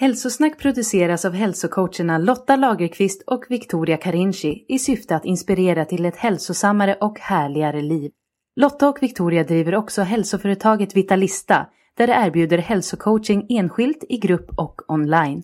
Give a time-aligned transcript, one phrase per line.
[0.00, 6.16] Hälsosnack produceras av hälsocoacherna Lotta Lagerqvist och Victoria Carinci i syfte att inspirera till ett
[6.16, 8.10] hälsosammare och härligare liv.
[8.56, 14.82] Lotta och Victoria driver också hälsoföretaget Vitalista där de erbjuder hälsocoaching enskilt, i grupp och
[14.88, 15.42] online.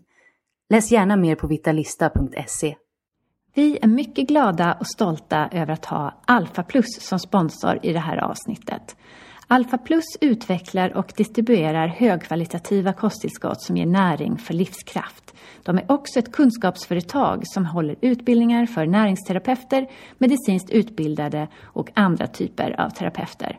[0.71, 2.77] Läs gärna mer på vitalista.se.
[3.55, 7.99] Vi är mycket glada och stolta över att ha Alpha Plus som sponsor i det
[7.99, 8.97] här avsnittet.
[9.47, 15.35] Alpha Plus utvecklar och distribuerar högkvalitativa kosttillskott som ger näring för livskraft.
[15.63, 19.87] De är också ett kunskapsföretag som håller utbildningar för näringsterapeuter,
[20.19, 23.59] medicinskt utbildade och andra typer av terapeuter.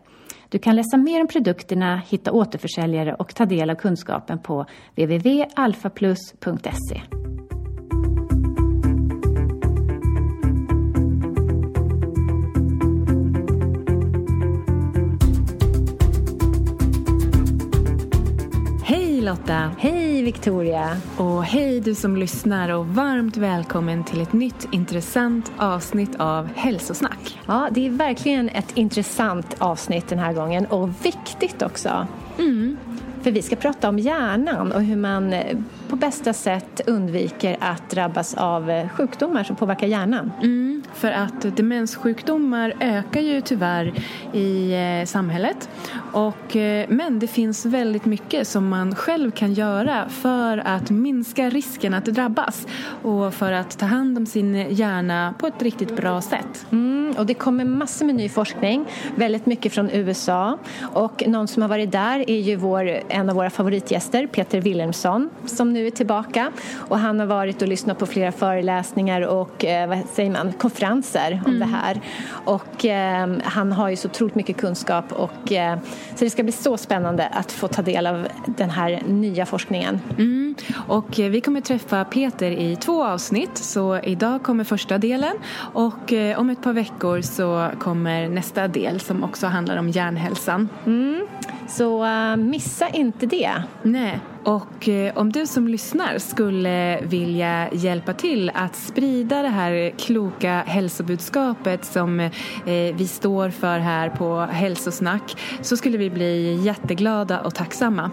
[0.49, 7.01] Du kan läsa mer om produkterna, hitta återförsäljare och ta del av kunskapen på www.alfaplus.se.
[19.25, 19.71] Lotta!
[19.79, 20.97] Hej Victoria!
[21.17, 27.39] Och hej du som lyssnar och varmt välkommen till ett nytt intressant avsnitt av Hälsosnack.
[27.45, 32.07] Ja, det är verkligen ett intressant avsnitt den här gången och viktigt också.
[32.39, 32.77] Mm.
[33.21, 37.89] För vi ska prata om hjärnan och hur man eh, på bästa sätt undviker att
[37.89, 40.31] drabbas av eh, sjukdomar som påverkar hjärnan.
[40.41, 43.93] Mm, för att demenssjukdomar ökar ju tyvärr
[44.33, 45.69] i eh, samhället.
[46.11, 51.49] Och, eh, men det finns väldigt mycket som man själv kan göra för att minska
[51.49, 52.67] risken att drabbas
[53.03, 56.65] och för att ta hand om sin hjärna på ett riktigt bra sätt.
[56.71, 58.85] Mm, och det kommer massor med ny forskning,
[59.15, 60.57] väldigt mycket från USA.
[60.93, 65.29] Och någon som har varit där är ju vår, en av våra favoritgäster, Peter Wilhelmsson,
[65.45, 66.51] som nu är tillbaka.
[66.75, 71.41] Och han har varit och lyssnat på flera föreläsningar och eh, vad säger man, konferenser
[71.45, 72.01] om det här.
[72.29, 75.79] Och eh, han har ju så otroligt mycket kunskap och eh,
[76.15, 80.01] så det ska bli så spännande att få ta del av den här nya forskningen.
[80.17, 80.55] Mm.
[80.87, 85.33] Och eh, vi kommer träffa Peter i två avsnitt så idag kommer första delen
[85.73, 90.69] och eh, om ett par veckor så kommer nästa del som också handlar om hjärnhälsan.
[90.85, 91.27] Mm.
[91.67, 93.63] Så uh, missa inte det.
[93.83, 94.19] Nej.
[94.45, 100.63] Och eh, om du som lyssnar skulle vilja hjälpa till att sprida det här kloka
[100.67, 102.31] hälsobudskapet som eh,
[102.95, 108.11] vi står för här på Hälsosnack så skulle vi bli jätteglada och tacksamma.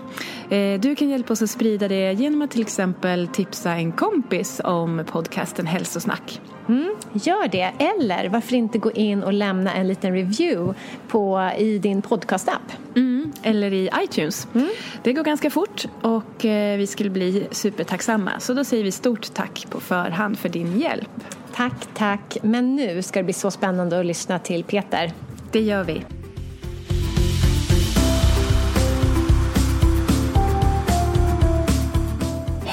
[0.50, 4.60] Eh, du kan hjälpa oss att sprida det genom att till exempel tipsa en kompis
[4.64, 6.40] om podcasten Hälsosnack.
[6.68, 10.74] Mm, gör det, eller varför inte gå in och lämna en liten review
[11.08, 12.72] på, i din podcastapp.
[12.96, 14.48] Mm, eller i iTunes.
[14.54, 14.68] Mm.
[15.02, 18.30] Det går ganska fort och eh, vi skulle bli supertacksamma.
[18.40, 21.10] Så då säger vi stort tack på förhand för din hjälp.
[21.54, 22.36] Tack, tack.
[22.42, 25.12] Men nu ska det bli så spännande att lyssna till Peter.
[25.52, 26.04] Det gör vi.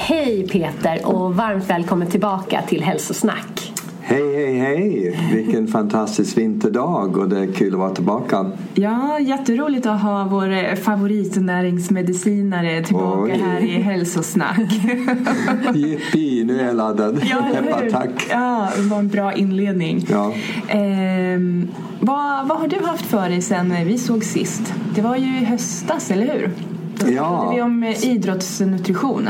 [0.10, 3.74] Hej Peter och varmt välkommen tillbaka till Hälsosnack.
[4.10, 5.20] Hej, hej, hej!
[5.34, 8.52] Vilken fantastisk vinterdag och det är kul att vara tillbaka.
[8.74, 13.42] Ja, jätteroligt att ha vår eh, favoritnäringsmedicinare tillbaka Oj.
[13.46, 14.60] här i Hälsosnack.
[15.76, 17.22] Jippi, nu är jag laddad.
[17.30, 18.28] Ja, Peppa, tack.
[18.32, 20.06] Ja, det var en bra inledning.
[20.10, 20.34] Ja.
[20.68, 21.68] Ehm,
[22.00, 24.74] vad, vad har du haft för dig sen vi såg sist?
[24.96, 26.52] Det var ju i höstas, eller hur?
[26.98, 27.28] Då Ja.
[27.28, 29.30] pratade vi om eh, idrottsnutrition.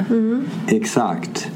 [0.67, 1.47] Exakt.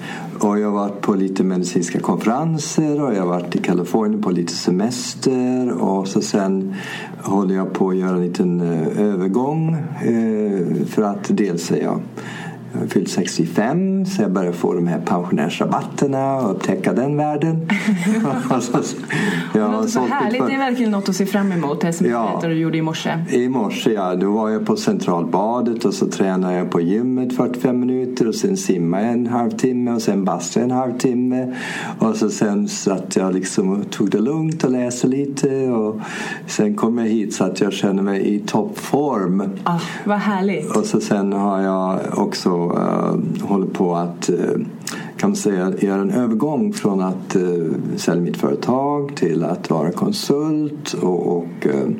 [0.43, 4.31] Och jag har varit på lite medicinska konferenser och jag har varit i Kalifornien på
[4.31, 5.71] lite semester.
[5.71, 6.75] Och så sen
[7.21, 11.99] håller jag på att göra en liten eh, övergång eh, för att dels är jag
[12.73, 17.69] jag har fyllt 65 så jag börjar få de här pensionärsrabatterna och upptäcka den världen.
[18.61, 18.79] så,
[19.53, 20.47] jag låter så härligt.
[20.47, 21.81] Det är verkligen något att se fram emot.
[21.81, 23.17] Det som ja, du gjorde i morse.
[23.29, 24.15] I morse ja.
[24.15, 28.57] Då var jag på Centralbadet och så tränade jag på gymmet 45 minuter och sen
[28.57, 31.55] simmade jag en halvtimme och sen bastade en halvtimme.
[31.99, 35.99] Och så sen satt jag liksom och tog det lugnt och läste lite och
[36.47, 39.49] sen kom jag hit så att jag känner mig i toppform.
[39.63, 40.75] Ah, vad härligt.
[40.75, 44.65] Och så sen har jag också uh, håller på att uh,
[45.17, 49.91] kan man säga göra en övergång från att uh, sälja mitt företag till att vara
[49.91, 51.91] konsult och, och uh,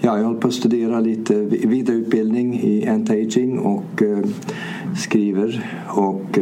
[0.00, 4.26] ja, jag håller på att studera lite vidareutbildning i anti-aging och uh,
[4.96, 6.38] skriver och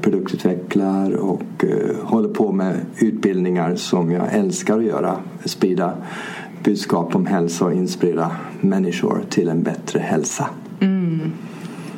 [0.00, 1.64] produktutvecklar och
[2.02, 5.16] håller på med utbildningar som jag älskar att göra.
[5.44, 5.92] Sprida
[6.64, 8.30] budskap om hälsa och inspirera
[8.60, 10.48] människor till en bättre hälsa.
[10.80, 11.32] Mm.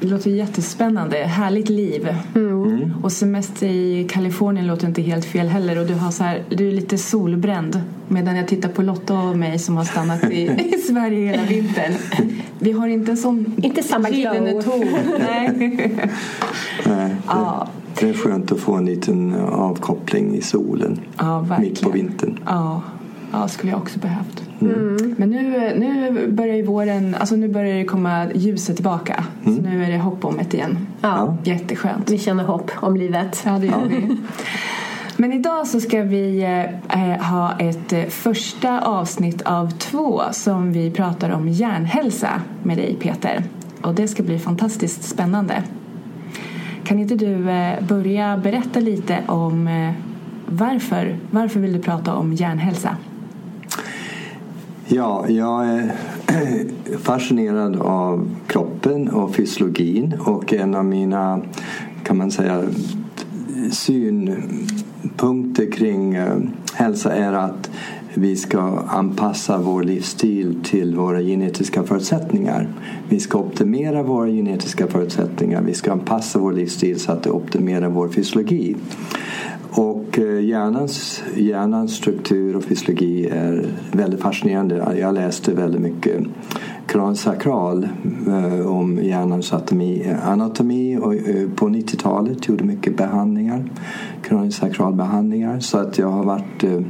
[0.00, 1.16] Det låter jättespännande.
[1.16, 2.16] Härligt liv.
[2.34, 2.94] Mm.
[3.02, 5.78] Och semester i Kalifornien låter inte helt fel heller.
[5.78, 7.80] Och du, har så här, du är lite solbränd.
[8.08, 10.42] Medan jag tittar på Lotta och mig som har stannat i,
[10.74, 11.92] i Sverige hela vintern.
[12.58, 14.62] Vi har inte en sån Inte samma glow.
[14.62, 14.86] ton.
[15.18, 15.50] Nej.
[16.86, 17.68] Nej, det, ja.
[18.00, 21.00] det är skönt att få en liten avkoppling i solen.
[21.18, 22.38] Ja, mitt på vintern.
[22.46, 22.82] Ja.
[23.32, 24.42] Ja, skulle jag också behövt.
[24.60, 25.14] Mm.
[25.18, 29.24] Men nu, nu börjar ju våren, alltså nu börjar det komma ljuset tillbaka.
[29.44, 29.56] Mm.
[29.56, 30.78] Så nu är det hopp om ett igen.
[31.00, 31.36] Ja.
[31.44, 32.10] Jätteskönt.
[32.10, 33.42] Vi känner hopp om livet.
[33.44, 34.16] Ja, det gör vi.
[35.16, 36.42] Men idag så ska vi
[36.88, 42.96] eh, ha ett eh, första avsnitt av två som vi pratar om hjärnhälsa med dig
[43.00, 43.44] Peter.
[43.82, 45.62] Och det ska bli fantastiskt spännande.
[46.84, 49.92] Kan inte du eh, börja berätta lite om eh,
[50.46, 52.96] varför, varför vill du prata om hjärnhälsa?
[54.88, 55.92] Ja, jag är
[56.98, 61.40] fascinerad av kroppen och fysiologin och en av mina,
[62.04, 62.62] kan man säga,
[63.70, 64.52] synpunkter
[65.72, 66.36] kring eh,
[66.74, 67.70] hälsa är att
[68.16, 72.68] vi ska anpassa vår livsstil till våra genetiska förutsättningar.
[73.08, 75.62] Vi ska optimera våra genetiska förutsättningar.
[75.62, 78.76] Vi ska anpassa vår livsstil så att det optimerar vår fysiologi.
[79.70, 84.96] Och eh, hjärnans, hjärnans struktur och fysiologi är väldigt fascinerande.
[85.00, 86.20] Jag läste väldigt mycket
[86.86, 87.88] kransakral
[88.26, 93.64] eh, om hjärnans anatomi, anatomi och eh, på 90-talet gjorde mycket behandlingar,
[94.22, 95.60] kraniosakralbehandlingar.
[95.60, 96.80] Så att jag har varit eh,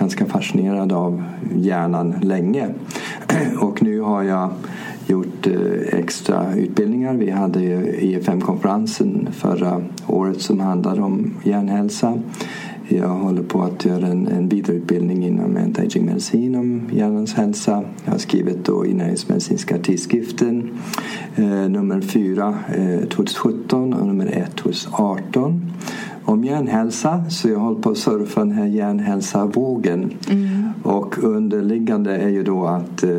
[0.00, 1.22] ganska fascinerad av
[1.56, 2.68] hjärnan länge.
[3.60, 4.50] Och nu har jag
[5.06, 7.14] gjort eh, extra utbildningar.
[7.14, 7.60] Vi hade
[8.04, 12.18] IFM-konferensen e förra året som handlade om hjärnhälsa.
[12.88, 17.84] Jag håller på att göra en, en vidareutbildning inom anti-aging medicin om hjärnans hälsa.
[18.04, 20.70] Jag har skrivit då i Näringsmedicinska tidskriften
[21.36, 25.72] eh, nummer 4 eh, 2017 och nummer 1 2018
[26.30, 30.14] om hjärnhälsa så jag håller på att surfa den här hjärnhälsa-vågen.
[30.30, 30.68] Mm.
[30.82, 33.10] Och underliggande är ju då att eh,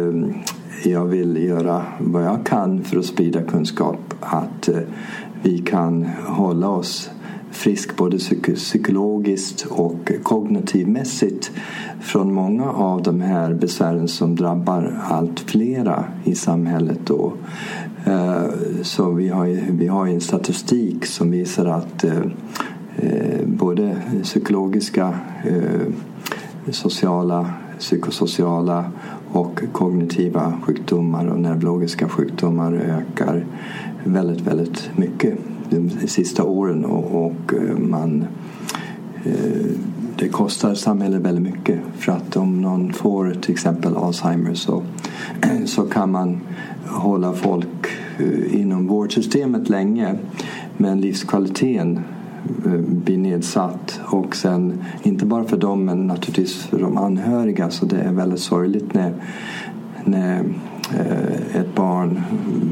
[0.84, 4.76] jag vill göra vad jag kan för att sprida kunskap att eh,
[5.42, 7.10] vi kan hålla oss
[7.52, 8.18] frisk både
[8.56, 11.52] psykologiskt och kognitivmässigt
[12.00, 17.00] från många av de här besvären som drabbar allt flera i samhället.
[17.06, 17.34] Då.
[18.06, 18.44] Eh,
[18.82, 22.22] så vi har, vi har en statistik som visar att eh,
[22.98, 25.94] Eh, både psykologiska, eh,
[26.72, 28.92] sociala, psykosociala
[29.32, 33.46] och kognitiva sjukdomar och neurologiska sjukdomar ökar
[34.04, 35.38] väldigt, väldigt mycket
[35.70, 38.26] de sista åren och, eh, man
[40.20, 44.84] det kostar samhället väldigt mycket för att om någon får till exempel Alzheimer så,
[45.66, 46.42] så kan man
[46.86, 47.88] hålla folk
[48.52, 50.16] inom vårdsystemet länge
[50.78, 52.00] men livskvaliteten
[52.88, 54.02] blir nedsatt.
[54.06, 57.70] Och sen, inte bara för dem men naturligtvis för de anhöriga.
[57.70, 59.14] Så det är väldigt sorgligt när,
[60.04, 60.44] när
[60.94, 62.22] eh, ett barn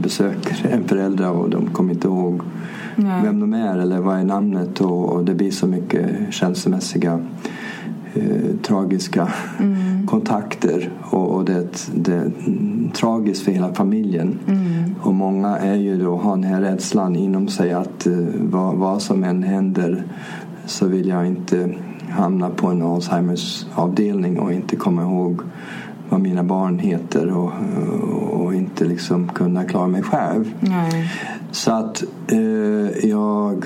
[0.01, 2.41] besöker en förälder och de kommer inte ihåg
[2.95, 3.23] Nej.
[3.23, 7.19] vem de är eller vad är namnet och, och det blir så mycket känslomässiga
[8.15, 9.27] eh, tragiska
[9.59, 10.07] mm.
[10.07, 12.31] kontakter och, och det, det är
[12.93, 14.39] tragiskt för hela familjen.
[14.47, 14.95] Mm.
[15.01, 19.01] Och många är ju då, har den här rädslan inom sig att eh, vad, vad
[19.01, 20.03] som än händer
[20.65, 21.69] så vill jag inte
[22.09, 25.41] hamna på en Alzheimers avdelning och inte komma ihåg
[26.09, 27.51] vad mina barn heter och,
[28.31, 30.53] och inte liksom kunna klara mig själv.
[30.59, 31.11] Nej.
[31.51, 33.65] Så att eh, jag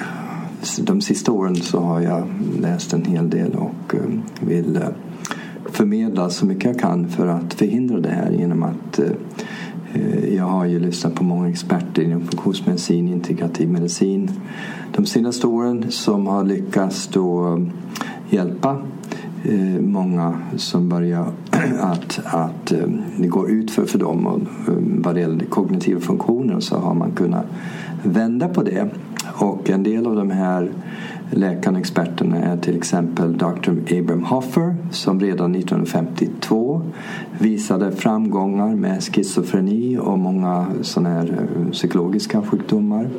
[0.82, 2.28] de sista åren så har jag
[2.60, 4.02] läst en hel del och eh,
[4.48, 4.88] vill eh,
[5.66, 10.66] förmedla så mycket jag kan för att förhindra det här genom att eh, jag har
[10.66, 14.32] ju lyssnat på många experter inom funktionsmedicin, integrativ medicin.
[14.96, 17.60] De senaste åren som har lyckats då
[18.30, 18.82] hjälpa
[19.44, 21.26] eh, många som börjar
[21.80, 26.00] att, att eh, det går ut för, för dem och eh, vad det gäller kognitiva
[26.00, 27.46] funktioner så har man kunnat
[28.04, 28.90] vända på det.
[29.34, 30.72] Och en del av de här
[31.32, 33.72] Läkaren, och experterna är till exempel Dr.
[34.00, 36.82] Abraham Hoffer som redan 1952
[37.40, 43.10] visade framgångar med schizofreni och många sådana här eh, psykologiska sjukdomar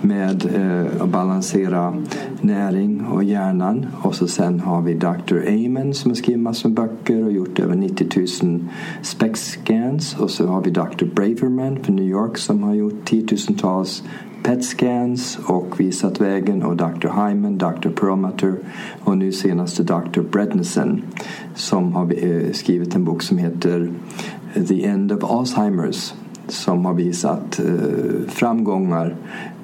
[0.00, 1.94] med eh, att balansera
[2.40, 3.86] näring och hjärnan.
[4.02, 5.48] Och så sen har vi Dr.
[5.48, 8.08] Amen som har skrivit massor med böcker och gjort över 90
[8.42, 8.64] 000
[9.02, 10.16] SPEC-scans.
[10.18, 11.04] Och så har vi Dr.
[11.14, 14.02] Braverman från New York som har gjort tiotusentals
[14.44, 17.08] PET-scans och visat vägen och Dr.
[17.08, 17.88] Hyman, Dr.
[17.88, 18.54] Perlmutter
[19.00, 20.20] och nu senast Dr.
[20.20, 21.02] Brednesen
[21.54, 23.92] som har eh, skrivit en bok som heter
[24.68, 26.14] The End of Alzheimers
[26.48, 29.16] som har visat eh, framgångar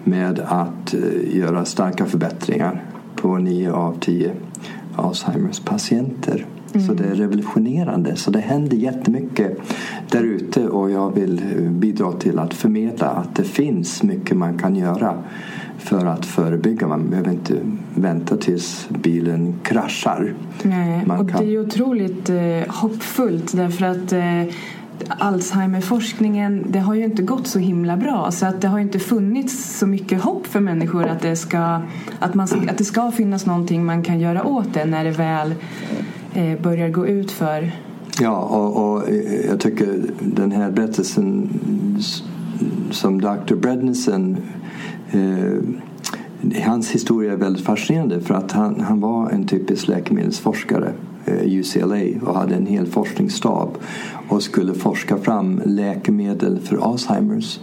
[0.05, 2.85] med att eh, göra starka förbättringar
[3.17, 4.33] på 9 av 10
[4.97, 6.47] Alzheimers patienter.
[6.75, 6.87] Mm.
[6.87, 8.17] Så det är revolutionerande.
[8.17, 9.59] Så det händer jättemycket
[10.11, 14.77] där ute och jag vill bidra till att förmedla att det finns mycket man kan
[14.77, 15.15] göra
[15.79, 16.89] för att förebygga.
[16.89, 17.55] Man behöver inte
[17.95, 20.35] vänta tills bilen kraschar.
[20.63, 21.45] Nej, man och kan...
[21.45, 24.55] det är otroligt eh, hoppfullt därför att eh,
[25.09, 29.79] Alzheimerforskningen det har ju inte gått så himla bra så att det har inte funnits
[29.79, 31.81] så mycket hopp för människor att det ska,
[32.19, 35.51] att man, att det ska finnas någonting man kan göra åt det när det väl
[35.51, 36.00] eh,
[36.35, 37.73] Eh, börjar gå ut för.
[38.21, 41.49] Ja, och, och, eh, jag tycker den här berättelsen
[42.91, 43.55] som Dr.
[43.55, 44.37] Brednison...
[45.11, 45.59] eh,
[46.65, 50.93] hans historia är väldigt fascinerande för att han, han var en typisk läkemedelsforskare
[51.31, 53.69] Eh, UCLA och hade en hel forskningsstab
[54.29, 57.61] och skulle forska fram läkemedel för Alzheimers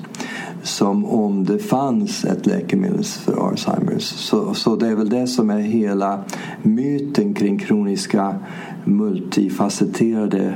[0.63, 4.03] som om det fanns ett läkemedel för Alzheimers.
[4.03, 6.23] Så, så det är väl det som är hela
[6.63, 8.35] myten kring kroniska
[8.83, 10.53] multifacetterade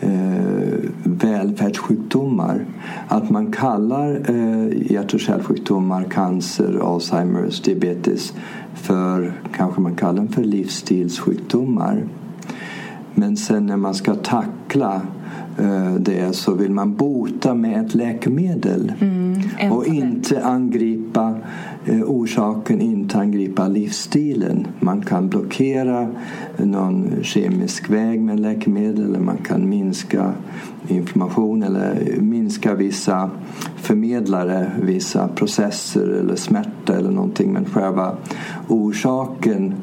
[0.00, 2.66] eh, välfärdssjukdomar.
[3.08, 8.32] Att man kallar eh, hjärt och kärlsjukdomar, cancer, Alzheimers, diabetes
[8.74, 12.04] för, kanske man kallar dem för livsstilssjukdomar.
[13.14, 15.02] Men sen när man ska tackla
[15.58, 21.34] Eh, det så vill man bota med ett läkemedel mm, och inte angripa
[21.84, 24.66] eh, orsaken, inte angripa livsstilen.
[24.80, 26.08] Man kan blockera
[26.56, 30.32] någon kemisk väg med läkemedel eller man kan minska
[30.88, 33.30] inflammation eller minska vissa
[33.82, 38.16] förmedlare, vissa processer eller smärta eller någonting men själva
[38.68, 39.74] orsaken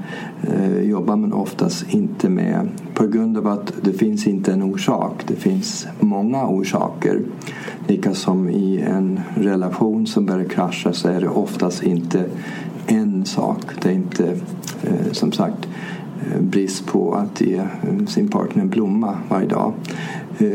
[0.42, 5.24] eh, jobbar man oftast inte med på grund av att det finns inte en orsak.
[5.28, 7.22] Det finns många orsaker.
[7.88, 12.26] Lika som i en relation som börjar krascha så är det oftast inte
[12.88, 13.62] en sak.
[13.82, 14.26] Det är inte
[14.84, 15.68] eh, som sagt
[16.40, 17.62] brist på att ge
[18.08, 19.74] sin partner en blomma varje dag.
[20.38, 20.48] Eh,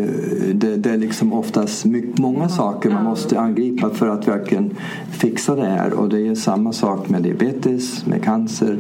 [0.54, 4.70] det, det är liksom oftast mycket, många saker man måste angripa för att verkligen
[5.10, 5.92] fixa det här.
[5.92, 8.78] Och det är samma sak med diabetes, med cancer,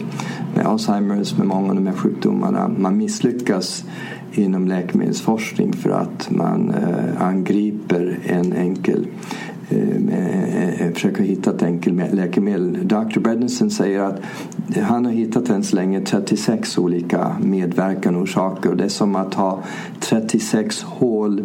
[0.54, 2.70] med Alzheimers, med många av de här sjukdomarna.
[2.78, 3.84] Man misslyckas
[4.32, 9.06] inom läkemedelsforskning för att man eh, angriper en enkel
[9.68, 12.88] Eh, eh, försöker hitta ett enkelt läkemedel.
[12.88, 13.20] Dr.
[13.20, 14.20] Brednesen säger att
[14.82, 18.74] han har hittat än så länge 36 olika medverkande orsaker.
[18.74, 19.62] Det är som att ha
[20.00, 21.42] 36 hål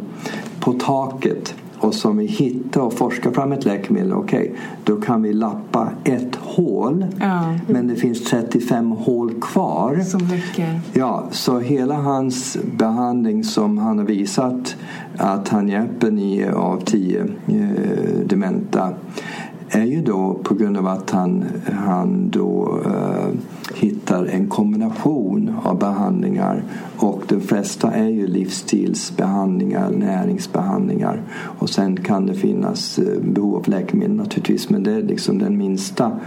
[0.59, 5.21] på taket och som vi hittar och forskar fram ett läkemedel, okej, okay, då kan
[5.21, 7.05] vi lappa ett hål.
[7.19, 7.53] Ja.
[7.67, 9.99] Men det finns 35 hål kvar.
[9.99, 10.79] Som räcker.
[10.93, 14.75] Ja, så hela hans behandling som han har visat
[15.17, 17.55] att han hjälper 9 av 10 eh,
[18.25, 18.93] dementa
[19.69, 21.45] är ju då på grund av att han,
[21.85, 23.35] han då uh,
[23.79, 26.63] hittar en kombination av behandlingar
[26.97, 33.69] och de flesta är ju livsstilsbehandlingar, näringsbehandlingar och sen kan det finnas uh, behov av
[33.69, 36.19] läkemedel naturligtvis men det är liksom den minsta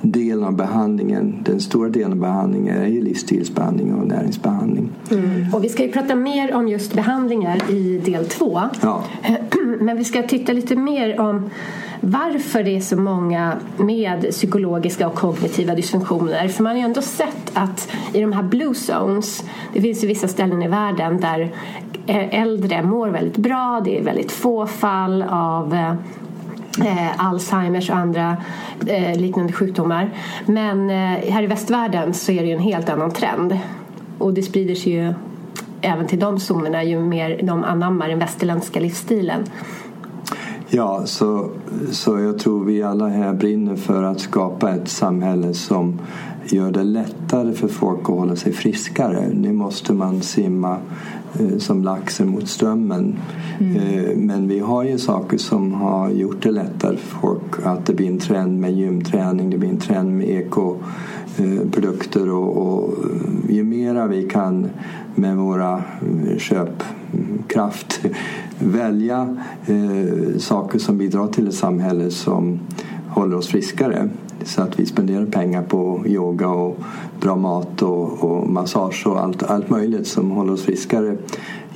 [0.00, 1.42] delen av behandlingen.
[1.44, 4.88] Den stora delen av behandlingen är ju livsstilsbehandling och näringsbehandling.
[5.10, 5.54] Mm.
[5.54, 8.60] Och vi ska ju prata mer om just behandlingar i del två.
[8.82, 9.04] Ja.
[9.80, 11.50] Men vi ska titta lite mer om
[12.00, 16.48] varför det är så många med psykologiska och kognitiva dysfunktioner.
[16.48, 20.08] För man har ju ändå sett att i de här blue zones, det finns ju
[20.08, 21.50] vissa ställen i världen där
[22.30, 25.74] äldre mår väldigt bra, det är väldigt få fall av
[26.84, 28.36] eh, Alzheimers och andra
[28.86, 30.10] eh, liknande sjukdomar.
[30.46, 33.58] Men eh, här i västvärlden så är det ju en helt annan trend
[34.18, 35.14] och det sprider sig ju
[35.80, 39.44] även till de zonerna ju mer de anammar den västerländska livsstilen.
[40.70, 41.50] Ja, så,
[41.90, 46.00] så jag tror vi alla här brinner för att skapa ett samhälle som
[46.44, 49.28] gör det lättare för folk att hålla sig friskare.
[49.34, 50.76] Nu måste man simma
[51.40, 53.16] eh, som laxen mot strömmen.
[53.60, 53.76] Mm.
[53.76, 57.64] Eh, men vi har ju saker som har gjort det lättare för folk.
[57.64, 62.94] Att det blir en trend med gymträning, det blir en trend med ekoprodukter och, och
[63.48, 64.70] ju mera vi kan
[65.14, 65.82] med våra
[66.38, 68.00] köpkraft
[68.58, 69.36] välja
[69.66, 72.60] eh, saker som bidrar till ett samhälle som
[73.08, 74.08] håller oss friskare.
[74.44, 76.78] Så att vi spenderar pengar på yoga och
[77.20, 81.16] bra mat och, och massage och allt, allt möjligt som håller oss friskare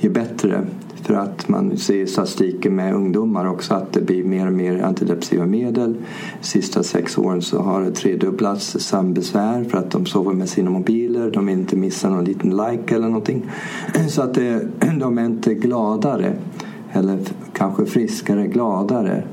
[0.01, 0.65] är bättre.
[1.03, 5.45] För att man ser statistiken med ungdomar också att det blir mer och mer antidepressiva
[5.45, 5.93] medel.
[6.41, 10.69] De sista sex åren så har det tredubblats sömnbesvär för att de sover med sina
[10.69, 11.31] mobiler.
[11.31, 13.51] De vill inte missa någon liten like eller någonting.
[14.09, 14.67] Så att det,
[14.99, 16.33] de är inte gladare
[16.93, 17.19] eller
[17.53, 19.23] kanske friskare, gladare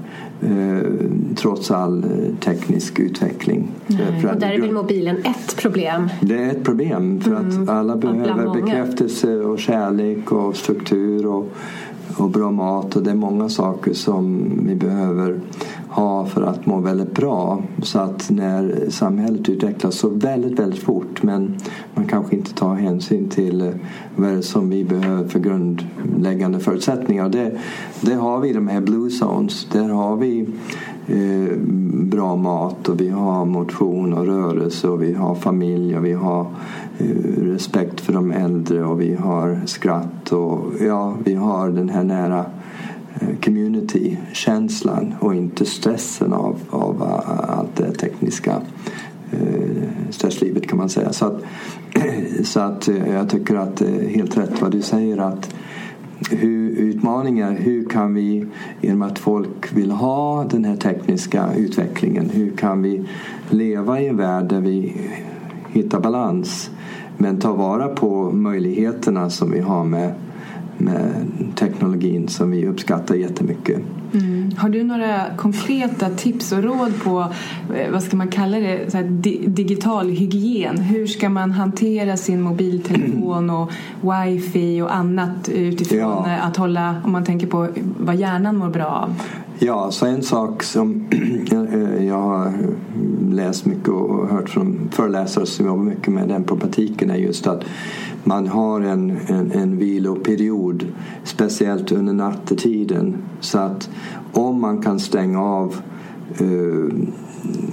[0.43, 0.91] eh,
[1.37, 3.69] trots all eh, teknisk utveckling.
[3.87, 6.09] Nej, och där är väl mobilen ett problem?
[6.21, 11.53] Det är ett problem för mm, att alla behöver bekräftelse och kärlek och struktur och,
[12.17, 15.41] och bra mat och det är många saker som vi behöver
[15.89, 17.63] ha för att må väldigt bra.
[17.83, 21.57] Så att när samhället utvecklas så väldigt, väldigt fort men
[21.95, 23.73] man kanske inte tar hänsyn till
[24.17, 27.29] vad det är som vi behöver för grundläggande förutsättningar.
[27.29, 27.59] Det,
[28.01, 29.67] det har vi i de här blue zones.
[29.73, 30.47] Där har vi
[31.07, 31.57] eh,
[32.11, 36.47] bra mat och vi har motion och rörelse och vi har familj och vi har
[36.99, 42.05] eh, respekt för de äldre och vi har skratt och ja, vi har den här
[42.05, 42.45] nära
[43.21, 48.61] eh, community-känslan och inte stressen av, av eh, allt det tekniska
[49.31, 51.13] eh, stresslivet kan man säga.
[51.13, 51.43] Så att,
[52.47, 55.55] så att jag tycker att det är helt rätt vad du säger att
[56.31, 56.90] hur,
[57.21, 58.47] utmaningar, hur kan vi
[58.81, 63.05] genom att folk vill ha den här tekniska utvecklingen, hur kan vi
[63.51, 64.97] leva i en värld där vi
[65.73, 66.71] hittar balans
[67.19, 70.15] men ta vara på möjligheterna som vi har med
[70.79, 73.81] med teknologin som vi uppskattar jättemycket.
[74.15, 74.53] Mm.
[74.57, 77.33] Har du några konkreta tips och råd på
[77.75, 80.79] eh, vad ska man kalla det, så di digital hygien?
[80.79, 83.71] Hur ska man hantera sin mobiltelefon och
[84.01, 86.37] wifi och annat utifrån ja.
[86.43, 87.69] att hålla, om man tänker på
[87.99, 89.15] vad hjärnan mår bra av?
[89.63, 91.05] Ja, så en sak som
[91.53, 96.45] eh, jag har eh, läst mycket och hört från föreläsare som jobbar mycket med den
[96.45, 97.65] problematiken är just att
[98.25, 100.87] man har en, en, en viloperiod
[101.25, 103.17] speciellt under nattetiden.
[103.41, 103.91] Så att
[104.33, 105.77] om man kan stänga av
[106.41, 106.93] uh,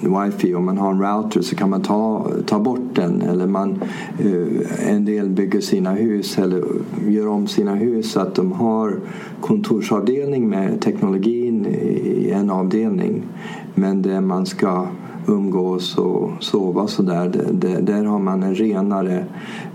[0.01, 3.83] wifi om man har en router så kan man ta, ta bort den eller man,
[4.19, 6.63] eh, en del bygger sina hus eller
[7.07, 8.99] gör om sina hus så att de har
[9.41, 13.23] kontorsavdelning med teknologin i en avdelning
[13.75, 14.87] men där man ska
[15.27, 17.29] umgås och sova och sådär.
[17.81, 19.25] Där har man en renare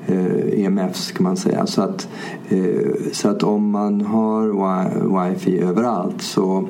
[0.06, 1.66] eh, EMF kan man säga.
[1.66, 2.08] Så att,
[2.48, 6.64] eh, så att om man har wifi överallt så eh,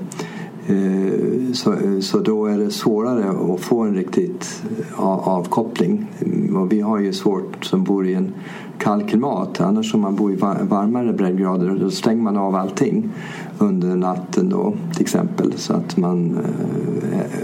[0.66, 6.06] Eh, så, eh, så då är det svårare att få en riktigt eh, avkoppling.
[6.20, 8.32] Mm, och vi har ju svårt som bor i en
[8.78, 9.60] kall klimat.
[9.60, 13.10] Annars om man bor i varmare breddgrader då stänger man av allting
[13.58, 15.52] under natten då till exempel.
[15.56, 16.38] Så att man,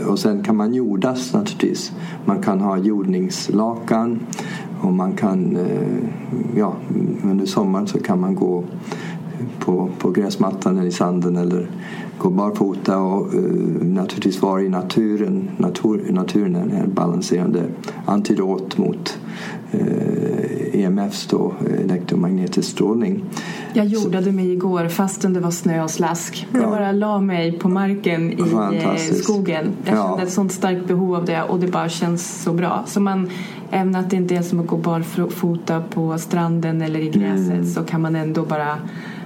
[0.09, 1.93] och sen kan man jordas naturligtvis.
[2.25, 4.21] Man kan ha jordningslakan
[4.81, 5.59] och man kan,
[6.57, 6.73] ja
[7.25, 8.65] under sommaren så kan man gå
[9.59, 11.70] på, på gräsmattan eller i sanden eller
[12.18, 15.51] gå barfota och uh, naturligtvis vara i naturen.
[15.57, 17.62] Natur, naturen är en balanserande
[18.07, 19.18] antidot mot
[19.74, 21.53] uh, EMFs då,
[21.85, 23.24] elektromagnetisk strålning.
[23.72, 26.46] Jag jordade mig igår fastän det var snö och slask.
[26.53, 26.61] Ja.
[26.61, 29.72] Jag bara la mig på marken i eh, skogen.
[29.85, 30.22] Jag kände ja.
[30.22, 32.85] ett sånt starkt behov av det och det bara känns så bra.
[32.87, 33.31] Så man,
[33.70, 37.66] även att det inte är som att gå barfota på stranden eller i gräset mm.
[37.66, 38.79] så kan man ändå bara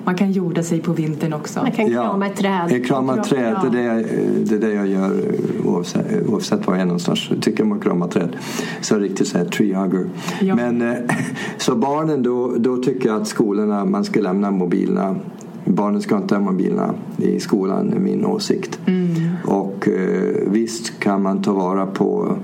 [0.05, 1.61] man kan jorda sig på vintern också.
[1.62, 2.67] Man kan krama ett träd.
[2.71, 4.05] Jag kramar ett träd, det är det,
[4.45, 5.23] det är det jag gör
[5.65, 7.27] oavsett, oavsett var jag är någonstans.
[7.31, 8.37] Jag tycker om att krama träd.
[8.81, 10.07] Så riktigt så här tree hugger.
[10.41, 10.55] Ja.
[10.57, 10.97] Men, eh,
[11.57, 15.17] så barnen, då, då tycker jag att skolorna, man ska lämna mobilerna
[15.65, 18.81] Barnen ska inte ha mobilerna i skolan, är min åsikt.
[18.87, 19.12] Mm.
[19.45, 22.37] Och eh, visst kan man ta vara på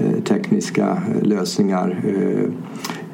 [0.00, 2.50] eh, tekniska lösningar eh,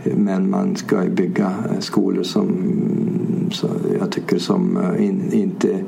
[0.04, 2.48] men man ska bygga skolor som
[4.00, 5.84] jag tycker som eh, in, inte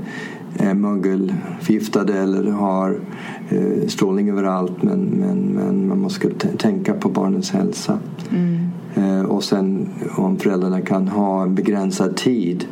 [0.57, 3.01] är mögelförgiftade eller har
[3.49, 7.99] eh, strålning överallt men, men, men man måste tänka på barnens hälsa.
[8.31, 8.59] Mm.
[8.95, 12.65] Eh, och sen om föräldrarna kan ha en begränsad tid,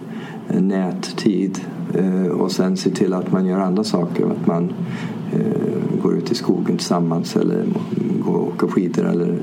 [0.49, 1.61] nättid
[2.39, 4.27] och sen se till att man gör andra saker.
[4.27, 4.73] Att man
[6.03, 7.65] går ut i skogen tillsammans eller
[8.25, 9.39] går och åker skidor eller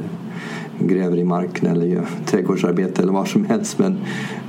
[0.79, 3.79] gräver i marken eller gör trädgårdsarbete eller vad som helst.
[3.79, 3.97] Men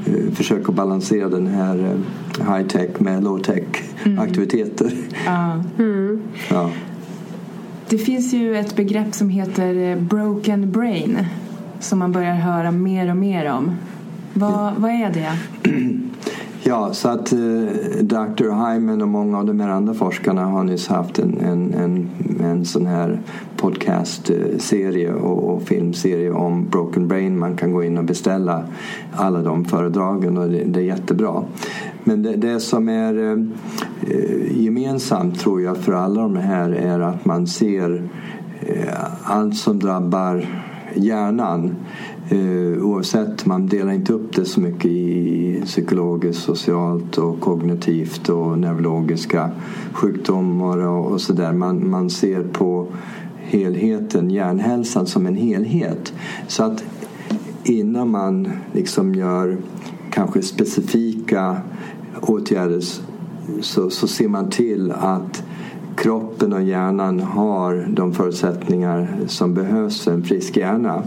[0.08, 3.64] uh, försök att balansera den här uh, high tech med low tech
[4.04, 4.18] mm.
[4.18, 4.92] aktiviteter.
[5.26, 5.62] Mm.
[5.78, 6.20] Mm.
[6.50, 6.70] Ja.
[7.88, 11.18] Det finns ju ett begrepp som heter eh, broken brain
[11.80, 13.76] som man börjar höra mer och mer om.
[14.34, 15.38] Vad, vad är det?
[16.68, 17.38] Ja, så att eh,
[18.02, 18.44] Dr.
[18.44, 22.08] Hyman och många av de här andra forskarna har nyss haft en, en, en,
[22.40, 23.20] en sån här
[23.56, 27.38] podcastserie och, och, filmserie om Broken Brain.
[27.38, 28.64] Man kan gå in och beställa
[29.12, 31.42] alla de föredragen och det, det är jättebra.
[32.04, 37.24] Men det, det som är eh, gemensamt tror jag för alla de här är att
[37.24, 38.08] man ser
[38.60, 40.46] eh, allt som drabbar
[40.94, 41.76] hjärnan
[42.30, 48.58] Eh, oavsett, man delar inte upp det så mycket i psykologiskt, socialt och kognitivt och
[48.58, 49.50] neurologiska
[49.92, 51.52] sjukdomar och, och sådär.
[51.52, 52.86] Man, man ser på
[53.40, 56.12] helheten, hjärnhälsan som en helhet.
[56.46, 56.84] Så att
[57.64, 59.56] innan man liksom gör
[60.10, 61.56] kanske specifika
[62.20, 62.82] åtgärder
[63.60, 65.42] så, så ser man till att
[65.96, 71.02] kroppen och hjärnan har de förutsättningar som behövs för en frisk hjärna.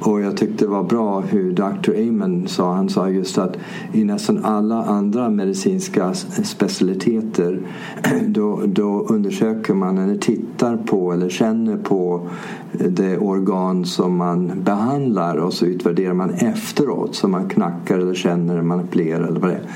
[0.00, 2.08] Och jag tyckte det var bra hur Dr.
[2.08, 2.72] Amen sa.
[2.72, 3.56] Han sa just att
[3.92, 7.60] i nästan alla andra medicinska specialiteter
[8.26, 12.28] då, då undersöker man eller tittar på eller känner på
[12.72, 17.14] det organ som man behandlar och så utvärderar man efteråt.
[17.14, 19.70] Så man knackar eller känner, manipulerar eller vad det är.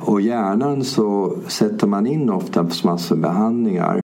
[0.00, 4.03] Och hjärnan så sätter man in ofta massor behandlingar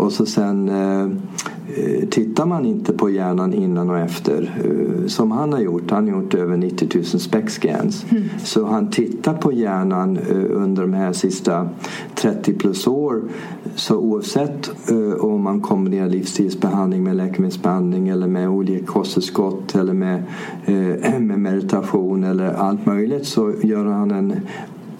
[0.00, 1.08] Och så sen eh,
[2.10, 5.90] tittar man inte på hjärnan innan och efter eh, som han har gjort.
[5.90, 8.06] Han har gjort över 90 000 SPEC-scans.
[8.10, 8.24] Mm.
[8.44, 11.68] Så han tittar på hjärnan eh, under de här sista
[12.14, 13.22] 30 plus år.
[13.74, 20.22] Så oavsett eh, om man kombinerar livsstilsbehandling med läkemedelsbehandling eller med olika kosttillskott eller med,
[20.64, 20.74] eh,
[21.20, 24.32] med meditation eller allt möjligt så gör han en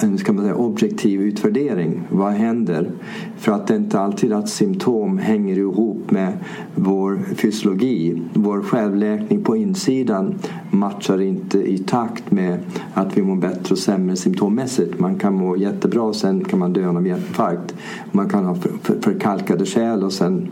[0.03, 2.03] en ska man säga, objektiv utvärdering.
[2.09, 2.91] Vad händer?
[3.37, 6.33] För att det är inte alltid att symptom hänger ihop med
[6.75, 8.23] vår fysiologi.
[8.35, 10.35] Vår självläkning på insidan
[10.71, 12.59] matchar inte i takt med
[12.95, 14.99] att vi mår bättre och sämre symptommässigt.
[14.99, 17.75] Man kan må jättebra och sen kan man dö av hjärtinfarkt.
[18.13, 18.57] Man kan ha
[19.01, 20.51] förkalkade kärl och sen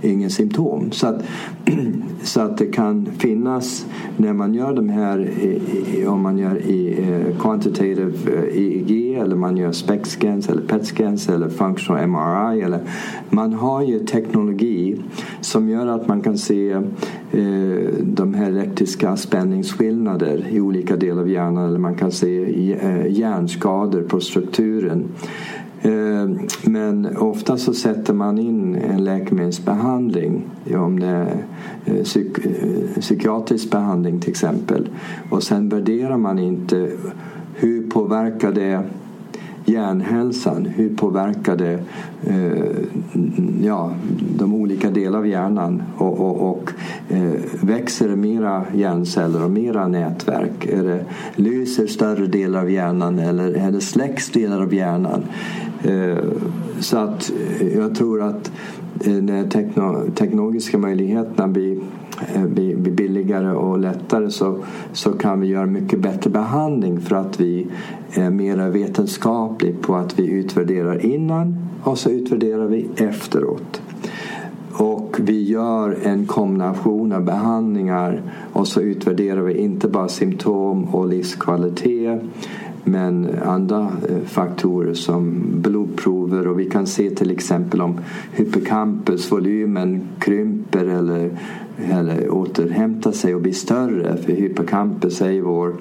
[0.00, 0.92] ingen symptom.
[0.92, 1.24] Så att,
[2.22, 5.30] så att det kan finnas när man gör de här
[6.06, 10.86] om man gör i eh, quantitative eh, EEG eller man gör SPEC scans eller PET
[10.86, 12.80] scans eller functional MRI eller
[13.30, 15.00] man har ju teknologi
[15.40, 16.82] som gör att man kan se eh,
[18.02, 22.28] de här elektriska spänningsskillnader i olika delar av hjärnan eller man kan se
[23.08, 25.04] hjärnskador på strukturen.
[25.82, 26.28] Eh,
[26.64, 31.44] men ofta så sätter man in en läkemedelsbehandling om det är
[31.84, 34.88] eh, psyk eh, psykiatrisk behandling till exempel.
[35.30, 36.90] Och sen värderar man inte
[37.54, 38.82] hur påverkar det
[39.68, 41.78] hjärnhälsan, hur påverkar det
[42.26, 42.76] eh,
[43.62, 43.92] ja,
[44.38, 46.72] de olika delarna av hjärnan och, och, och
[47.08, 50.66] eh, växer det mera hjärnceller och mera nätverk?
[50.66, 51.04] Är det
[51.36, 55.24] lyser större delar av hjärnan eller är det släcks delar av hjärnan?
[55.82, 56.24] Eh,
[56.80, 57.32] så att
[57.74, 58.52] jag tror att
[59.04, 61.78] eh, när tekno, teknologiska möjligheterna blir,
[62.34, 64.58] Eh, blir, billigare och lättare så,
[64.92, 67.66] så kan vi göra mycket bättre behandling för att vi
[68.12, 73.82] eh, är mer vetenskapliga på att vi utvärderar innan och så utvärderar vi efteråt.
[74.72, 81.08] och vi gör en kombination av behandlingar och så utvärderar vi inte bara symptom och
[81.08, 82.22] livskvalitet
[82.84, 88.00] men andra eh, faktorer som blodprover och vi kan se till exempel om
[88.32, 91.30] hippocampusvolymen krymper eller,
[91.90, 94.16] eller återhämtar sig och blir större.
[94.16, 95.74] För hippocampus är vår,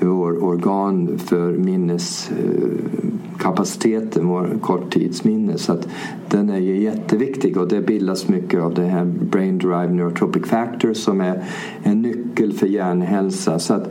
[0.00, 5.58] vår organ för minneskapaciteten, eh, vår korttidsminne.
[5.58, 5.88] Så att
[6.28, 10.94] den är ju jätteviktig och det bildas mycket av det här Brain Derived Neurotropic Factor
[10.94, 11.44] som är
[11.82, 13.58] en nyckel för hjärnhälsa.
[13.58, 13.90] Så att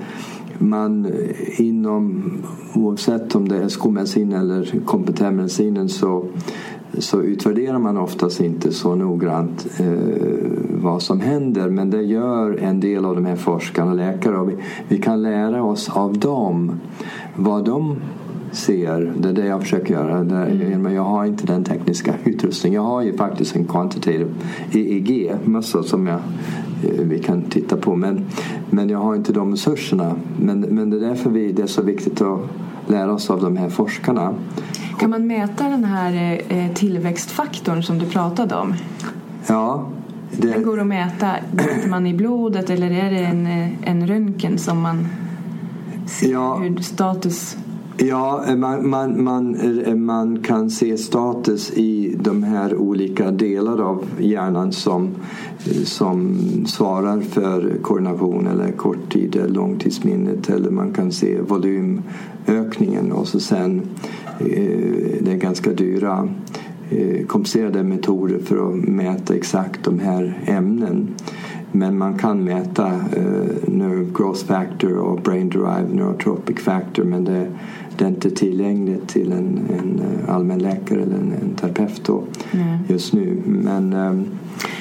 [0.59, 1.11] man
[1.57, 2.31] inom,
[2.73, 6.25] oavsett om det är skolmedicin eller kompetensmedicinen så,
[6.97, 9.87] så utvärderar man oftast inte så noggrant eh,
[10.69, 14.49] vad som händer men det gör en del av de här forskarna och läkare och
[14.49, 14.55] vi,
[14.87, 16.79] vi kan lära oss av dem
[17.35, 17.95] vad de
[18.51, 19.13] ser.
[19.17, 20.17] Det är det jag försöker göra.
[20.17, 20.81] Mm.
[20.81, 22.83] Men jag har inte den tekniska utrustningen.
[22.83, 24.25] Jag har ju faktiskt en quantitative
[24.71, 26.21] EEG-mössa som jag, eh,
[26.81, 27.95] vi kan titta på.
[27.95, 28.25] Men,
[28.69, 30.15] men jag har inte de resurserna.
[30.39, 32.39] Men, men det är därför vi, det är så viktigt att
[32.87, 34.33] lära oss av de här forskarna.
[34.99, 38.73] Kan man mäta den här eh, tillväxtfaktorn som du pratade om?
[39.47, 39.89] Ja.
[40.31, 40.47] Det...
[40.47, 41.35] Den går att mäta.
[41.51, 45.07] Mäter man i blodet eller är det en, eh, en röntgen som man
[46.05, 46.55] ser ja.
[46.55, 47.57] hur status
[47.99, 53.81] Ja, eh, man, man, man, eh, man kan se status i de här olika delar
[53.81, 55.09] av hjärnan som,
[55.65, 63.27] eh, som svarar för koordination eller korttid eller långtidsminnet eller man kan se volymökningen och
[63.27, 63.81] så sen
[64.39, 64.45] eh,
[65.21, 66.29] det är ganska dyra
[66.89, 71.07] eh, komplicerade metoder för att mäta exakt de här ämnen.
[71.71, 77.47] Men man kan mäta eh, nerve growth factor och brain derived neurotropic factor men det
[77.97, 82.23] det är inte tillgängligt till en, en eh, allmänläkare eller en, en terapeut då,
[82.87, 83.41] just nu.
[83.45, 84.25] Men, um,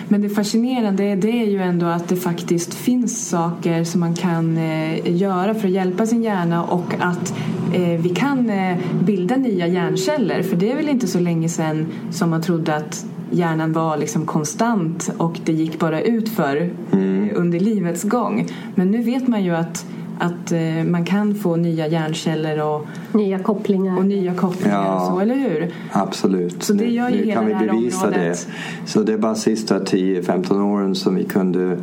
[0.09, 4.57] men det fascinerande det är ju ändå att det faktiskt finns saker som man kan
[4.57, 7.35] eh, göra för att hjälpa sin hjärna och att
[7.75, 10.43] eh, vi kan eh, bilda nya hjärnceller.
[10.43, 14.27] För det är väl inte så länge sedan som man trodde att hjärnan var liksom
[14.27, 17.31] konstant och det gick bara ut för mm.
[17.35, 18.49] under livets gång.
[18.75, 19.87] Men nu vet man ju att
[20.19, 25.07] att eh, man kan få nya hjärnceller och nya kopplingar, och nya kopplingar ja, och
[25.07, 25.75] så, eller hur?
[25.93, 26.63] Absolut.
[26.63, 28.49] Så det gör ju nu, nu kan vi bevisa området.
[28.85, 28.89] det.
[28.89, 31.79] Så det är bara de sista 10-15 åren som vi kunde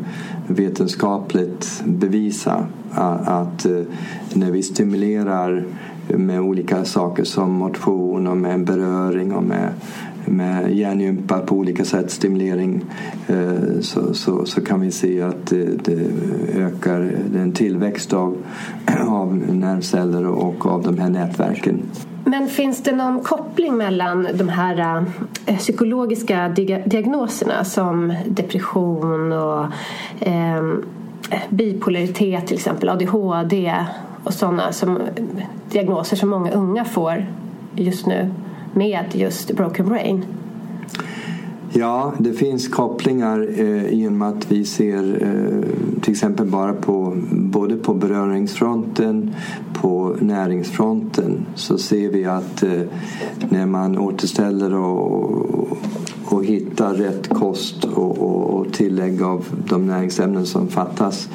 [0.47, 3.81] vetenskapligt bevisa att, att eh,
[4.33, 5.63] när vi stimulerar
[6.07, 9.69] med olika saker som motion och med beröring och med
[10.25, 12.85] med hjärngympa på olika sätt, stimulering,
[13.27, 16.07] eh, så, så, så kan vi se att det, det
[16.55, 18.37] ökar en tillväxt av,
[19.07, 21.81] av nervceller och av de här nätverken.
[22.25, 25.05] Men finns det någon koppling mellan de här
[25.45, 26.49] äh, psykologiska
[26.85, 29.65] diagnoserna som depression och
[30.19, 30.73] äh,
[31.49, 33.75] bipolaritet till exempel, ADHD
[34.23, 35.03] och sådana som, eh,
[35.71, 37.25] diagnoser som många unga får
[37.75, 38.29] just nu?
[38.73, 40.25] Med just Broken Brain?
[41.75, 46.73] Ja, det finns kopplingar eh, i och med att vi ser eh, till exempel bara
[46.73, 49.35] på både på beröringsfronten,
[49.73, 52.81] på näringsfronten så ser vi att eh,
[53.49, 55.77] när man återställer och,
[56.25, 61.29] och hittar rätt kost och, och, och tillägg av de näringsämnen som fattas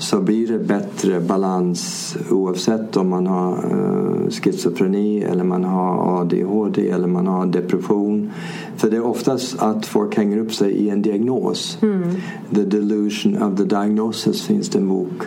[0.00, 6.88] så blir det bättre balans oavsett om man har uh, schizofreni eller man har ADHD
[6.88, 8.30] eller man har depression.
[8.76, 11.78] För det är oftast att folk hänger upp sig i en diagnos.
[11.82, 12.02] Mm.
[12.54, 15.22] The Delusion of the Diagnosis finns det en bok.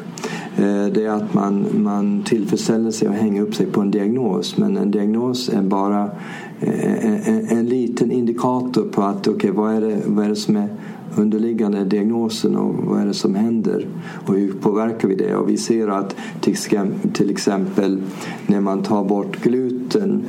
[0.60, 4.58] Uh, det är att man, man tillfredsställer sig och hänger upp sig på en diagnos
[4.58, 9.74] men en diagnos är bara uh, en, en, liten indikator på att okej okay, vad,
[9.74, 10.70] är det, vad är det som är
[11.15, 13.88] underliggande diagnosen och vad är det som händer
[14.28, 15.36] och hur påverkar vi det?
[15.36, 16.15] Och vi ser att
[17.13, 18.02] till exempel
[18.47, 20.23] när man tar bort gluten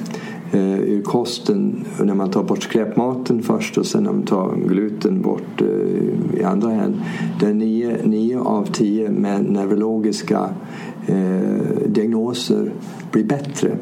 [0.52, 5.22] eh, ur kosten när man tar bort skräpmaten först och sen när man tar gluten
[5.22, 6.94] bort eh, i andra hand.
[7.40, 10.48] Det är nio, nio av tio med neurologiska
[11.06, 12.72] eh, diagnoser
[13.10, 13.78] blir bättre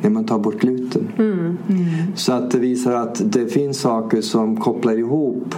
[0.00, 1.08] när man tar bort gluten.
[1.18, 1.38] Mm.
[1.38, 1.56] Mm.
[2.14, 5.54] Så att det visar att det finns saker som kopplar ihop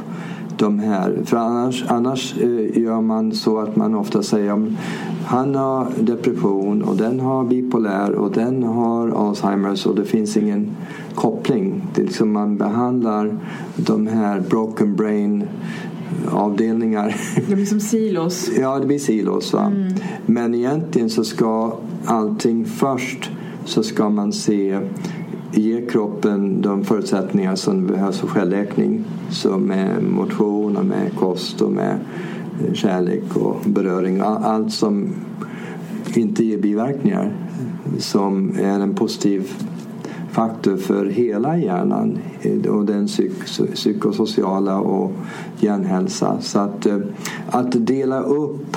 [0.57, 1.19] de här.
[1.25, 4.69] För annars, annars eh, gör man så att man ofta säger att
[5.25, 10.77] han har depression och den har bipolär och den har Alzheimers och det finns ingen
[11.15, 11.83] koppling.
[11.95, 13.39] Det är liksom man behandlar
[13.77, 15.45] de här broken brain
[16.31, 17.17] avdelningar.
[17.49, 18.51] Det blir som silos.
[18.61, 19.53] Ja, det blir silos.
[19.53, 19.67] Va?
[19.67, 19.95] Mm.
[20.27, 21.73] Men egentligen så ska
[22.05, 23.31] allting först
[23.65, 24.81] så ska man se
[25.53, 29.05] ge kroppen de förutsättningar som behövs för självläkning.
[29.31, 31.99] Så med motion och med kost och med
[32.67, 34.21] eh, kärlek och beröring.
[34.21, 35.09] Allt som
[36.15, 37.33] inte ger biverkningar.
[37.99, 39.53] Som är en positiv
[40.31, 43.33] faktor för hela hjärnan eh, och den psyk
[43.75, 45.13] psykosociala och
[45.61, 46.41] hjärnhälsa.
[46.41, 46.99] Så att, eh,
[47.47, 48.77] att dela upp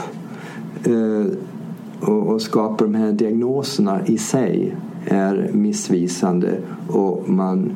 [2.02, 7.72] och skapa de här diagnoserna i sig är missvisande och man,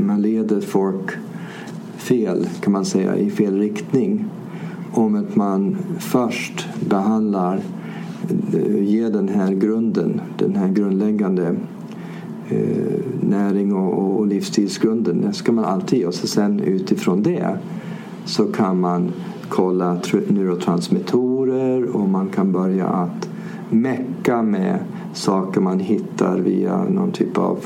[0.00, 1.10] man leder folk
[1.96, 4.24] fel kan man säga i fel riktning
[4.92, 7.60] om att man först behandlar
[8.80, 11.54] ger den här grunden, den här grundläggande
[12.48, 15.20] eh, näring och, och livsstilsgrunden.
[15.20, 17.58] Det ska man alltid ge och så sen utifrån det
[18.24, 19.12] så kan man
[19.48, 23.28] kolla neurotransmittorer och man kan börja att
[23.82, 24.78] mecka med
[25.12, 27.58] saker man hittar via någon typ av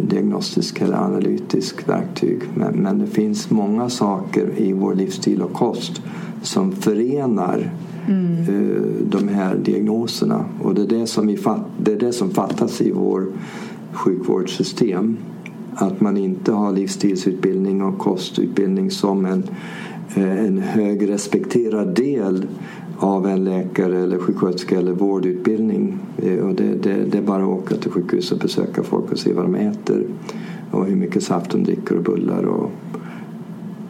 [0.00, 2.40] diagnostisk eller analytisk verktyg.
[2.54, 6.02] Men, men det finns många saker i vår livsstil och kost
[6.42, 7.70] som förenar
[8.08, 8.48] mm.
[8.48, 10.44] uh, de här diagnoserna.
[10.62, 13.26] Och det är det, som vi fatt, det är det som fattas i vår
[13.92, 15.16] sjukvårdssystem.
[15.74, 19.42] Att man inte har livsstilsutbildning och kostutbildning som en,
[20.14, 22.46] eh, en högrespekterad del
[23.02, 25.98] av en läkare eller sjuksköterska eller vårdutbildning.
[26.16, 29.18] Eh, och det, det, det är bara att åka till sjukhus och besöka folk och
[29.18, 30.04] se vad de äter
[30.70, 32.70] och hur mycket saft de dricker och bullar och,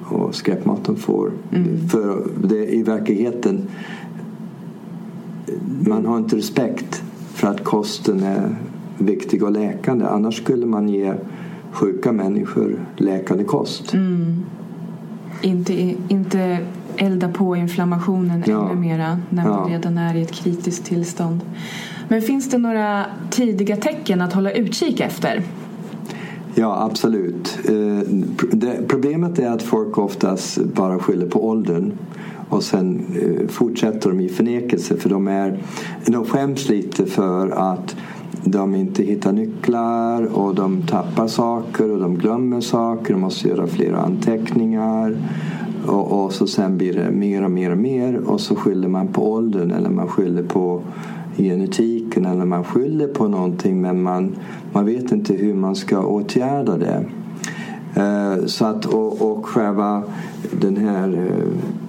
[0.03, 1.31] och skräpmat de får.
[1.53, 1.88] Mm.
[1.88, 3.68] För det, i verkligheten
[5.88, 8.57] man har inte respekt för att kosten är
[8.98, 10.05] viktig och läkande.
[10.05, 11.14] Annars skulle man ge
[11.72, 13.94] sjuka människor läkande kost.
[13.94, 14.42] Mm.
[15.42, 16.59] Inte, inte
[16.96, 18.70] elda på inflammationen ja.
[18.70, 19.74] ännu mera när man ja.
[19.76, 21.40] redan är i ett kritiskt tillstånd.
[22.09, 25.42] Men finns det några tidiga tecken att hålla utkik efter?
[26.55, 27.59] Ja, absolut.
[27.68, 28.09] Eh,
[28.88, 31.92] problemet är att folk oftast bara skyller på åldern
[32.48, 35.59] och sen eh, fortsätter de i förnekelse för de, är,
[36.07, 37.96] de skäms lite för att
[38.44, 43.12] de inte hittar nycklar och de tappar saker och de glömmer saker.
[43.12, 45.16] De måste göra flera anteckningar.
[45.86, 49.08] Och, och, så sen blir det mer och mer och mer och så skyller man
[49.08, 50.82] på åldern eller man skyller på
[51.36, 54.36] genetiken eller man skyller på någonting men man,
[54.72, 57.04] man vet inte hur man ska åtgärda det.
[57.94, 60.02] Eh, så att, och, och själva
[60.60, 61.81] den här eh,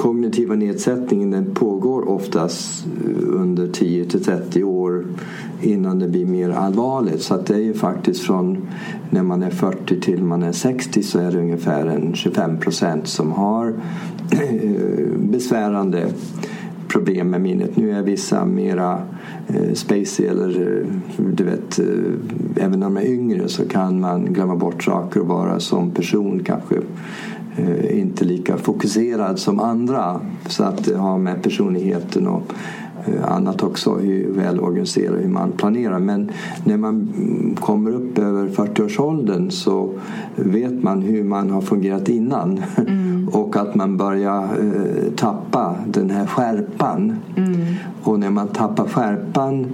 [0.00, 5.06] kognitiva nedsättningen den pågår oftast eh, under 10 till 30 år
[5.60, 7.22] innan det blir mer allvarligt.
[7.22, 8.68] Så att det är ju faktiskt från
[9.10, 13.08] när man är 40 till man är 60 så är det ungefär en 25 procent
[13.08, 13.74] som har
[14.30, 16.06] eh, besvärande
[16.88, 17.76] problem med minnet.
[17.76, 19.02] Nu är vissa mera
[19.48, 20.86] eh, spacey eller eh,
[21.16, 25.26] du vet eh, även när de är yngre så kan man glömma bort saker och
[25.26, 26.76] vara som person kanske
[27.90, 30.20] inte lika fokuserad som andra.
[30.46, 32.52] Så att det har med personligheten och
[33.06, 35.98] Eh, annat också, hur väl organiserad, hur man planerar.
[35.98, 36.30] Men
[36.64, 37.08] när man
[37.60, 39.90] kommer upp över 40-årsåldern så
[40.36, 42.60] vet man hur man har fungerat innan.
[42.76, 43.28] Mm.
[43.32, 47.16] och att man börjar eh, tappa den här skärpan.
[47.36, 47.56] Mm.
[48.02, 49.66] Och när man tappar skärpan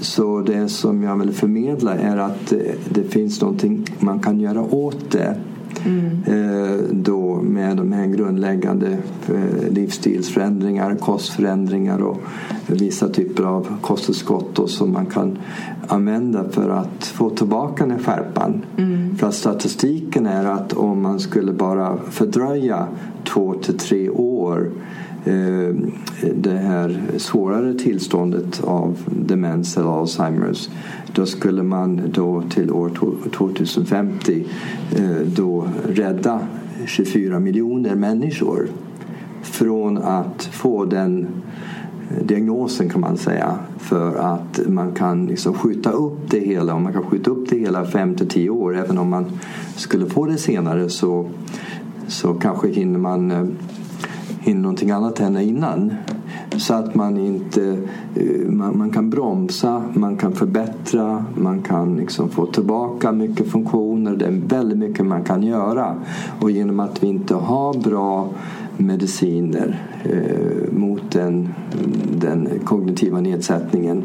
[0.00, 2.52] så det som jag vill förmedla är att
[2.88, 5.36] det finns någonting man kan göra åt det.
[5.84, 7.02] Mm.
[7.02, 12.20] då med de här grundläggande eh, livsstilsförändringar, kostförändringar och
[12.66, 15.38] vissa typer av kosttillskott som man kan
[15.88, 18.62] använda för att få tillbaka den skärpan.
[18.76, 19.16] Mm.
[19.16, 22.88] För att statistiken är att om man skulle bara fördröja
[23.24, 25.74] två till tre år eh, Eh,
[26.34, 30.68] det här svårare tillståndet av demens eller Alzheimers
[31.14, 32.90] då skulle man då till år
[33.36, 34.44] 2050
[34.96, 36.40] eh, då rädda
[36.86, 38.68] 24 miljoner människor
[39.42, 41.26] från att få den
[42.10, 46.74] eh, diagnosen kan man säga för att man kan liksom skjuta upp det hela.
[46.74, 49.24] Och man kan skjuta upp det hela 5 till 10 år även om man
[49.76, 51.30] skulle få det senare så,
[52.08, 53.56] så kanske hinner man
[54.44, 55.94] in någonting annat än innan.
[56.56, 57.78] Så att man inte
[58.14, 64.16] eh, man, man, kan bromsa, man kan förbättra, man kan liksom få tillbaka mycket funktioner.
[64.16, 65.94] Det är väldigt mycket man kan göra.
[66.40, 68.28] Och genom att vi inte har bra
[68.76, 71.48] mediciner eh, mot den,
[72.20, 74.02] den kognitiva nedsättningen.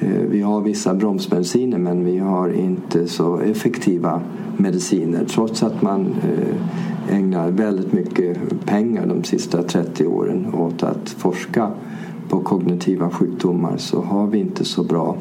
[0.00, 4.20] Eh, vi har vissa bromsmediciner men vi har inte så effektiva
[4.58, 11.08] mediciner trots att man eh, ägnar väldigt mycket pengar de sista 30 åren åt att
[11.10, 11.72] forska
[12.28, 15.16] på kognitiva sjukdomar så har vi inte så bra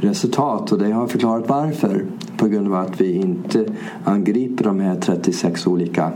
[0.00, 2.04] resultat och det har förklarat varför.
[2.36, 3.64] På grund av att vi inte
[4.04, 6.12] angriper de här 36 olika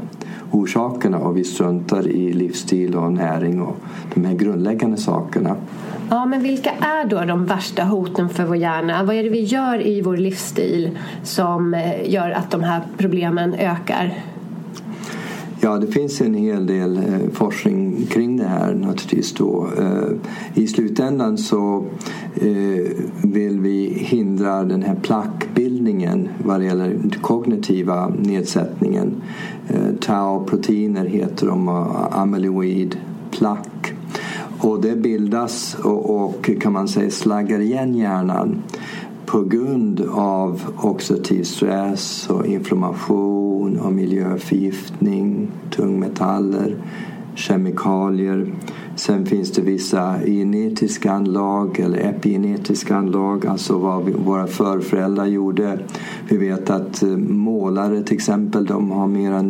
[0.51, 3.77] orsakerna och vi struntar i livsstil och näring och
[4.15, 5.57] de här grundläggande sakerna.
[6.11, 9.05] Ja, men vilka är då de värsta hoten för vår hjärna?
[9.05, 13.55] Vad är det vi gör i vår livsstil som eh, gör att de här problemen
[13.55, 14.15] ökar?
[15.65, 19.33] Ja, det finns en hel del eh, forskning kring det här naturligtvis.
[19.33, 19.69] Då.
[19.79, 21.85] Eh, I slutändan så
[22.35, 22.93] eh,
[23.23, 29.23] vill vi hindra den här plackbildningen vad det gäller kognitiva nedsättningen.
[29.69, 32.97] Eh, Tau-proteiner heter de, och amyloid,
[33.31, 33.95] plack.
[34.59, 38.63] Och det bildas och, och kan man säga slaggar igen hjärnan
[39.35, 46.77] på grund av oxidativ stress och inflammation och miljöförgiftning, tungmetaller,
[47.35, 48.55] kemikalier.
[48.97, 55.79] Sen finns det vissa genetiska anlag eller epigenetiska anlag, alltså vad våra förföräldrar gjorde.
[56.29, 59.45] Vi vet att eh, målare till exempel, de har mera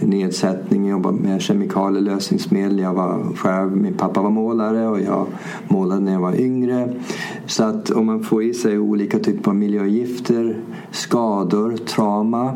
[0.00, 2.78] nedsättning, jobbar med kemikalier, lösningsmedel.
[2.78, 5.26] Jag var själv, min pappa var målare och jag
[5.68, 6.88] målade när jag var yngre.
[7.46, 10.56] Så att om man får i sig olika typer av miljögifter,
[10.90, 12.54] skador, trauma,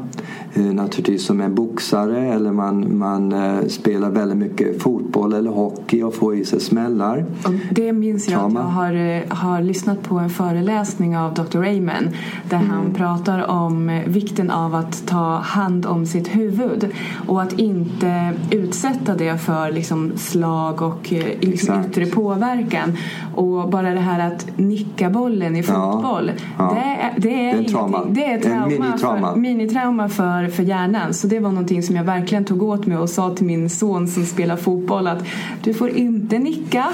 [0.55, 6.03] eh, naturligtvis som är boxare eller man, man eh, spelar väldigt mycket fotboll eller hockey
[6.03, 7.25] och får i sig smällar.
[7.45, 8.61] Och det minns jag trauma.
[8.61, 11.59] att jag har, har lyssnat på en föreläsning av Dr.
[11.59, 12.09] Raymond
[12.51, 12.71] där mm.
[12.71, 16.89] han pratar om vikten av att ta hand om sitt huvud
[17.27, 22.97] och att inte utsätta det för liksom slag och liksom yttre påverkan.
[23.35, 26.33] Och bara det här att nicka bollen i fotboll.
[26.59, 27.11] Ja, ja.
[27.17, 28.05] Det, det, är, det är trauma.
[28.11, 29.33] Det är trauma minitrauma.
[29.33, 31.15] För, minitrauma för, för hjärnan.
[31.15, 34.09] Så det var någonting som jag verkligen tog åt mig och sa till min son
[34.09, 35.25] som spelar fotboll att
[35.63, 36.87] du får inte nicka.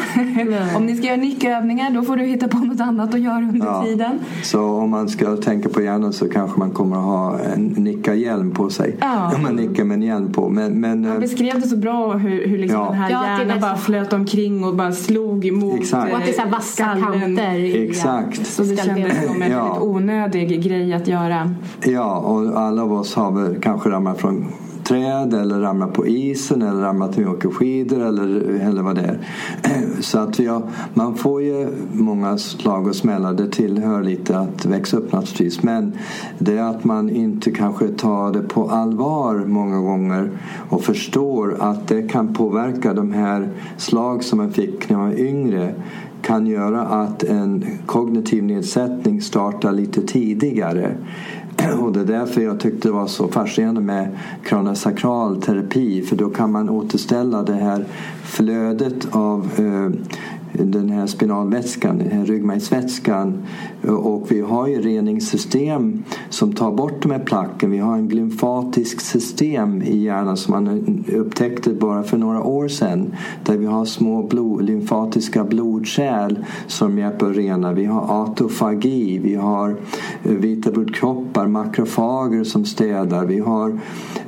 [0.77, 3.67] om ni ska göra nickövningar då får du hitta på något annat att göra under
[3.67, 3.85] ja.
[3.85, 4.19] tiden.
[4.43, 8.51] Så om man ska tänka på hjärnan så kanske man kommer att ha en nickarhjälm
[8.51, 8.97] på sig.
[9.01, 9.33] Ja.
[9.37, 10.49] Om man nickar med en hjälm på.
[10.49, 12.85] Men, men, Han eh, beskrev det så bra hur, hur liksom ja.
[12.91, 16.13] den här hjärnan bara flöt omkring och bara slog emot Exakt.
[16.13, 17.85] Och att det är så vassa kanter.
[17.89, 18.47] Exakt.
[18.47, 19.65] Så det kändes som en ja.
[19.65, 21.55] väldigt onödig grej att göra.
[21.85, 24.47] Ja, och alla av oss har väl kanske ramlat från
[24.89, 28.27] träd eller ramlat på isen eller ramlat när vi åker skidor eller,
[28.69, 29.19] eller vad det är.
[30.01, 30.63] Så att vi har,
[30.95, 33.35] man får ju många slag och smällar.
[33.35, 35.63] Det tillhör lite att växa upp naturligtvis.
[35.63, 35.93] Men
[36.39, 40.31] det är att man inte kanske tar det på allvar många gånger
[40.69, 45.19] och förstår att det kan påverka de här slag som man fick när man var
[45.19, 45.75] yngre
[46.27, 50.97] kan göra att en kognitiv nedsättning startar lite tidigare.
[51.75, 56.31] Och det är därför jag tyckte det var så fascinerande med kranosakral terapi för då
[56.31, 57.85] kan man återställa det här
[58.25, 60.17] flödet av eh,
[60.59, 63.43] den här spinalvätskan, den här ryggmärgsvätskan.
[63.83, 67.71] Och vi har ju reningssystem som tar bort de här placken.
[67.71, 73.15] Vi har en glymfatisk system i hjärnan som man upptäckte bara för några år sedan.
[73.45, 77.73] Där vi har små blod, lymfatiska blodkärl som hjälper att rena.
[77.73, 79.77] Vi har autofagi, vi har
[80.23, 83.27] vita blodkroppar, makrofager som städar.
[83.27, 83.81] Vi har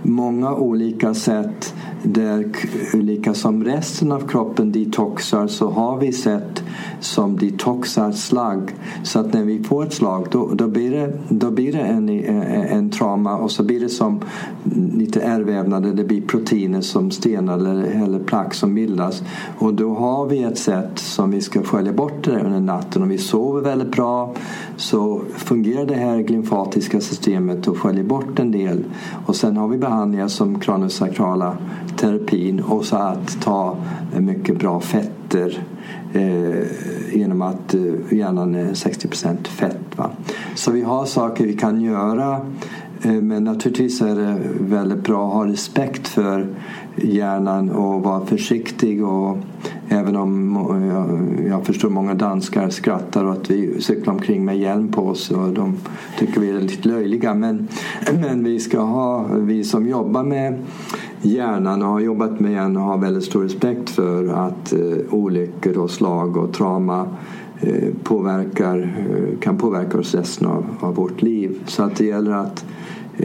[0.02, 2.48] många olika sätt där
[2.96, 6.62] lika som resten av kroppen detoxar så har vi sätt
[7.00, 8.74] som detoxar slag.
[9.02, 12.08] Så att när vi får ett slag då, då blir det, då blir det en,
[12.08, 14.20] eh, en trauma och så blir det som
[14.94, 19.22] lite ärrvävnader, det blir proteiner som stenar eller, eller plack som bildas.
[19.58, 23.02] Och då har vi ett sätt som vi ska skölja bort det under natten.
[23.02, 24.34] Om vi sover väldigt bra
[24.76, 28.84] så fungerar det här glymfatiska systemet och sköljer bort en del.
[29.26, 31.56] Och sen har vi behandlingar som kraniosakrala
[31.96, 33.76] terapin och så att ta
[34.16, 35.62] mycket bra fetter
[36.12, 36.64] Eh,
[37.12, 39.08] genom att eh, hjärnan är 60
[39.48, 39.96] fett.
[39.96, 40.10] Va?
[40.54, 42.40] Så vi har saker vi kan göra
[43.02, 46.46] eh, men naturligtvis är det väldigt bra att ha respekt för
[46.96, 49.04] hjärnan och vara försiktig.
[49.04, 49.38] Och
[49.88, 50.56] även om
[50.90, 55.30] jag, jag förstår många danskar skrattar och att vi cyklar omkring med hjälm på oss
[55.30, 55.76] och de
[56.18, 57.34] tycker vi är lite löjliga.
[57.34, 57.68] Men,
[58.20, 60.58] men vi ska ha, vi som jobbar med
[61.22, 65.78] hjärnan och har jobbat med hjärnan och har väldigt stor respekt för att eh, olyckor
[65.78, 67.06] och slag och trauma
[67.60, 71.62] eh, påverkar, eh, kan påverka oss resten av, av vårt liv.
[71.66, 72.64] Så att det gäller att,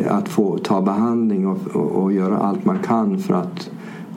[0.08, 3.70] att få ta behandling och, och, och, göra allt man kan för att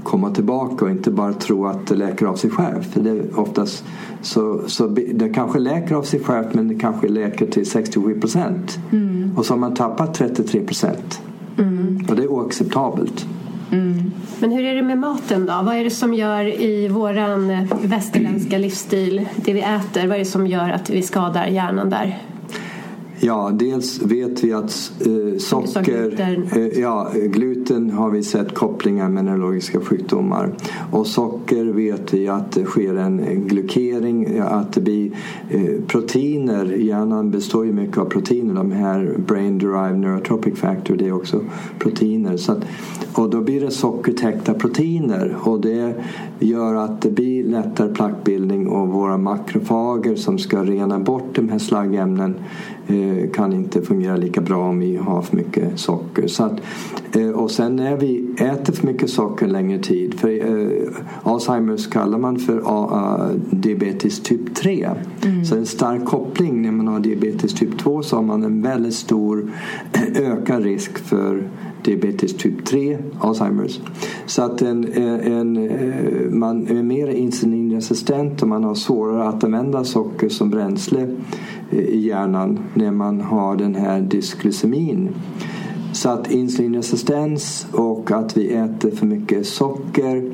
[0.06, 2.82] komma tillbaka och inte bara tro att det läker av sig själv.
[2.82, 3.84] För det oftast
[4.22, 8.78] så, så det kanske läker av sig själv men det kanske läker till 67 procent.
[8.92, 9.30] Mm.
[9.36, 11.22] Och så har man tappat 33 procent.
[11.58, 12.06] Mm.
[12.08, 13.26] Och det är oacceptabelt.
[13.72, 14.10] Mm.
[14.38, 15.60] Men hur är det med maten då?
[15.62, 20.18] Vad är det som gör i våran eh, västerländska livsstil, det vi äter, vad är
[20.18, 22.18] det som gör att vi skadar hjärnan där?
[23.20, 26.48] Ja, dels vet vi att eh, socker, gluten.
[26.52, 30.52] Eh, ja, gluten har vi sett kopplingar med neurologiska sjukdomar.
[30.90, 35.10] Och socker vet vi att det sker en glukering, att det blir
[35.50, 36.64] eh, proteiner.
[36.64, 38.54] Hjärnan består ju mycket av proteiner.
[38.54, 41.40] De här brain derived neurotropic factor, det är också
[41.78, 42.36] proteiner.
[42.36, 42.64] Så att,
[43.14, 45.94] och då blir det sockertäckta proteiner och det
[46.38, 51.58] gör att det blir lättare plackbildning och våra makrofager som ska rena bort de här
[51.58, 52.34] slaggämnen
[53.32, 56.26] kan inte fungera lika bra om vi har för mycket socker.
[56.26, 56.60] Så att,
[57.16, 60.88] eh, och sen när vi äter för mycket socker längre tid, för eh,
[61.22, 62.60] Alzheimers kallar man för
[63.56, 64.90] diabetes typ 3.
[65.24, 65.44] Mm.
[65.44, 68.94] Så en stark koppling när man har diabetes typ 2 så har man en väldigt
[68.94, 69.50] stor
[70.14, 71.48] ökad risk för
[71.86, 73.80] diabetes typ 3, Alzheimers.
[74.26, 79.44] Så att en, eh, en, eh, man är mer insulinresistent och man har svårare att
[79.44, 81.16] använda socker som bränsle
[81.70, 85.08] eh, i hjärnan när man har den här dysglycemin.
[85.92, 90.30] Så att insulinresistens och att vi äter för mycket socker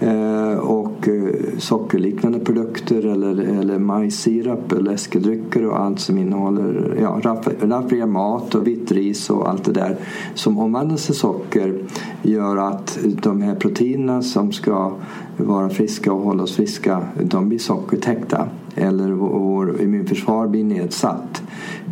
[0.00, 7.20] Eh, och eh, sockerliknande produkter eller, eller majssirap, läskedrycker och allt som innehåller ja,
[7.62, 9.96] raffinerad mat och vitt ris och allt det där
[10.34, 11.74] som omvandlas till socker
[12.22, 14.92] gör att de här proteinerna som ska
[15.36, 21.42] vara friska och hålla oss friska de blir sockertäckta eller vår immunförsvar blir nedsatt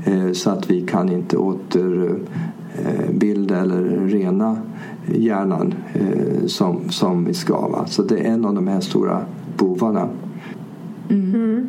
[0.04, 2.20] eh, så att vi kan inte återbilda
[3.60, 4.56] eller rena
[5.14, 7.68] hjärnan eh, som, som vi ska.
[7.68, 7.86] Va?
[7.86, 9.24] Så det är en av de här stora
[9.56, 10.08] bovarna.
[11.10, 11.68] Mm.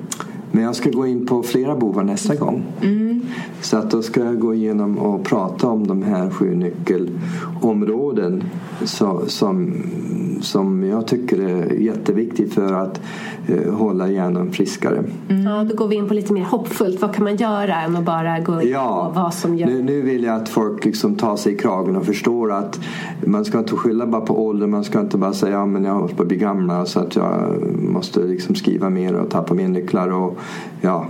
[0.51, 2.63] Men jag ska gå in på flera bovar nästa gång.
[2.81, 3.21] Mm.
[3.61, 8.43] Så att då ska jag gå igenom och prata om de här sju nyckelområden
[8.83, 9.73] så, som,
[10.41, 13.01] som jag tycker är jätteviktigt för att
[13.47, 15.03] eh, hålla hjärnan friskare.
[15.29, 15.43] Mm.
[15.43, 17.01] Ja, då går vi in på lite mer hoppfullt.
[17.01, 19.67] Vad kan man göra än att bara gå in ja, på vad som gör...
[19.67, 22.79] Nu, nu vill jag att folk liksom tar sig i kragen och förstår att
[23.25, 24.67] man ska inte skylla bara på ålder.
[24.67, 26.99] Man ska inte bara säga att ja, men jag håller på att bli gammal så
[26.99, 30.09] att jag måste liksom skriva mer och tappa mer nycklar.
[30.09, 30.36] Och,
[30.81, 31.07] ja,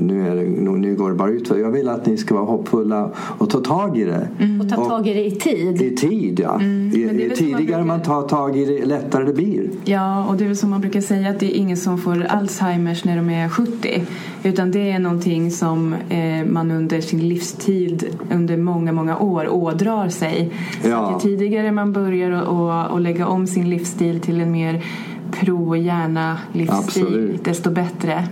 [0.00, 0.42] nu, är det,
[0.78, 1.50] nu går det bara ut.
[1.50, 4.28] Jag vill att ni ska vara hoppfulla och ta tag i det.
[4.38, 4.60] Mm.
[4.60, 5.82] Och ta tag i det i tid.
[5.82, 6.54] I tid, ja.
[6.54, 6.90] Mm.
[6.94, 9.70] I, tidigare man, man tar tag i det, lättare det blir.
[9.84, 12.24] Ja, och det är väl som man brukar säga att det är ingen som får
[12.24, 14.02] Alzheimers när de är 70.
[14.42, 20.08] Utan det är någonting som eh, man under sin livstid under många, många år ådrar
[20.08, 20.50] sig.
[20.84, 21.18] Ja.
[21.20, 24.84] Så ju tidigare man börjar och, och lägga om sin livsstil till en mer
[25.30, 27.44] pro-hjärna livsstil, Absolut.
[27.44, 28.24] desto bättre.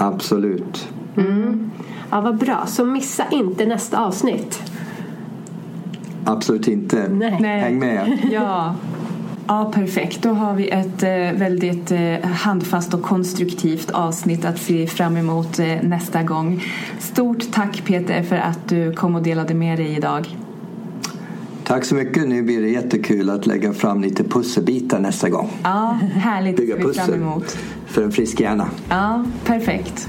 [0.00, 0.88] Absolut.
[1.16, 1.70] Mm.
[2.10, 2.66] Ja, vad bra.
[2.66, 4.62] Så missa inte nästa avsnitt.
[6.24, 7.08] Absolut inte.
[7.08, 7.60] Nej.
[7.60, 8.18] Häng med.
[8.32, 8.74] ja.
[9.46, 10.22] Ja, perfekt.
[10.22, 15.58] Då har vi ett eh, väldigt eh, handfast och konstruktivt avsnitt att se fram emot
[15.58, 16.64] eh, nästa gång.
[16.98, 20.36] Stort tack Peter för att du kom och delade med dig idag.
[21.64, 22.28] Tack så mycket.
[22.28, 25.50] Nu blir det jättekul att lägga fram lite pusselbitar nästa gång.
[25.62, 26.56] Ja, härligt.
[26.56, 27.20] Bygga pussel
[27.86, 28.68] för en frisk hjärna.
[28.88, 30.08] Ja, perfekt.